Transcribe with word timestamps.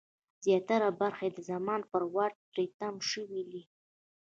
زیاته 0.43 0.75
برخه 1.01 1.23
یې 1.25 1.31
د 1.35 1.39
زمان 1.51 1.81
پر 1.91 2.03
واټ 2.13 2.33
تری 2.51 2.65
تم 2.77 2.95
شوې 3.11 3.41
ده. 3.51 3.61